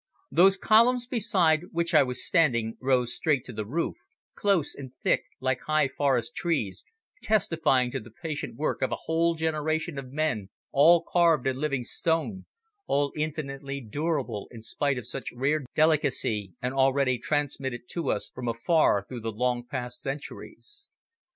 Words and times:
Those 0.31 0.57
columns 0.57 1.05
beside 1.05 1.65
which 1.71 1.93
I 1.93 2.01
was 2.01 2.25
standing 2.25 2.75
rose 2.81 3.13
straight 3.13 3.43
to 3.45 3.53
the 3.53 3.67
roof, 3.67 3.97
close 4.33 4.73
and 4.73 4.93
thick 5.03 5.25
like 5.39 5.61
high 5.67 5.87
forest 5.89 6.33
trees, 6.33 6.83
testifying 7.21 7.91
to 7.91 7.99
the 7.99 8.09
patient 8.09 8.55
work 8.55 8.81
of 8.81 8.91
a 8.91 8.95
whole 9.05 9.35
generation 9.35 9.99
of 9.99 10.11
men 10.11 10.49
all 10.71 11.03
carved 11.03 11.45
in 11.45 11.57
living 11.57 11.83
stone, 11.83 12.45
all 12.87 13.13
infinitely 13.15 13.79
durable 13.79 14.47
in 14.49 14.63
spite 14.63 14.97
of 14.97 15.05
such 15.05 15.31
rare 15.33 15.65
delicacy 15.75 16.55
and 16.63 16.73
already 16.73 17.19
transmitted 17.19 17.81
to 17.89 18.09
us 18.09 18.31
from 18.33 18.47
afar 18.47 19.05
through 19.07 19.21
the 19.21 19.31
long 19.31 19.63
past 19.63 20.01
centuries. 20.01 20.89